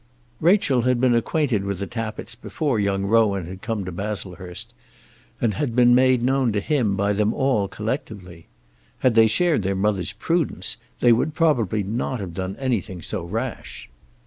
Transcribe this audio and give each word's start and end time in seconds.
Rachel 0.39 0.81
had 0.81 0.99
been 0.99 1.13
acquainted 1.13 1.63
with 1.63 1.77
the 1.77 1.85
Tappitts 1.85 2.33
before 2.33 2.79
young 2.79 3.05
Rowan 3.05 3.45
had 3.45 3.61
come 3.61 3.85
to 3.85 3.91
Baslehurst, 3.91 4.73
and 5.39 5.53
had 5.53 5.75
been 5.75 5.93
made 5.93 6.23
known 6.23 6.51
to 6.53 6.59
him 6.59 6.95
by 6.95 7.13
them 7.13 7.35
all 7.35 7.67
collectively. 7.67 8.47
Had 9.05 9.13
they 9.13 9.27
shared 9.27 9.61
their 9.61 9.75
mother's 9.75 10.13
prudence 10.13 10.77
they 11.01 11.11
would 11.11 11.35
probably 11.35 11.83
not 11.83 12.19
have 12.19 12.33
done 12.33 12.55
anything 12.57 13.03
so 13.03 13.23
rash. 13.23 13.89